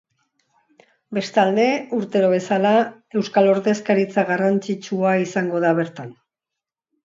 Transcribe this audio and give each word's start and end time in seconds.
Bestalde, 1.17 1.65
urtero 1.97 2.31
bezala, 2.33 2.73
euskal 3.23 3.53
ordezkaritza 3.53 4.27
garrantzistua 4.33 5.15
izango 5.29 5.65
dabertan. 5.69 6.15